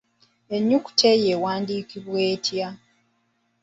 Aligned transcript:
Ennyukuta 0.55 1.05
eyo 1.13 1.27
ewandiikibwa 1.35 2.19
etya? 2.33 2.67